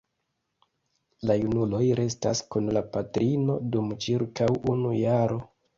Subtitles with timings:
[1.31, 5.45] La junuloj restas kun la patrino dum ĉirkaŭ unu jaro.